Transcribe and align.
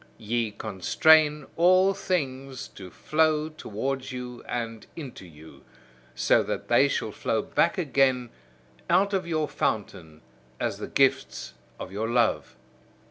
Ye 0.17 0.49
constrain 0.49 1.45
all 1.57 1.93
things 1.93 2.67
to 2.69 2.89
flow 2.89 3.49
towards 3.49 4.11
you 4.11 4.41
and 4.47 4.87
into 4.95 5.27
you, 5.27 5.63
so 6.15 6.41
that 6.41 6.69
they 6.69 6.87
shall 6.87 7.11
flow 7.11 7.43
back 7.43 7.77
again 7.77 8.31
out 8.89 9.13
of 9.13 9.27
your 9.27 9.47
fountain 9.47 10.21
as 10.59 10.79
the 10.79 10.87
gifts 10.87 11.53
of 11.79 11.91
your 11.91 12.09
love. 12.09 12.55